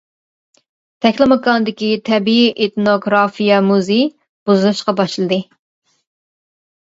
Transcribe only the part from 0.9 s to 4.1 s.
تەكلىماكاندىكى تەبىئىي ئېتنوگرافىيە مۇزېي